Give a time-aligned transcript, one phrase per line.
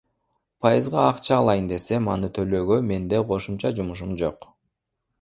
[0.65, 4.53] Пайызга акча алайын десем, аны төлөөгө менде кошумча жумушум жок.